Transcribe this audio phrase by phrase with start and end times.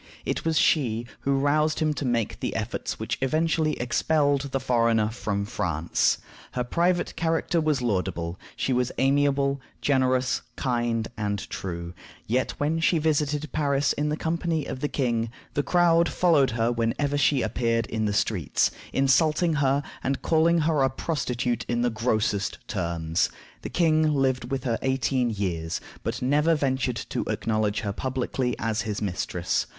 [0.25, 5.09] It was she who roused him to make the efforts which eventually expelled the foreigner
[5.09, 6.17] from France.
[6.53, 11.93] Her private character was laudable: she was amiable, generous, kind, and true;
[12.25, 17.15] yet when she visited Paris in company with the king, the crowd followed her whenever
[17.15, 22.57] she appeared in the streets, insulting her, and calling her a prostitute in the grossest
[22.67, 23.29] terms.
[23.61, 28.81] The king lived with her eighteen years, but never ventured to acknowledge her publicly as
[28.81, 29.67] his mistress.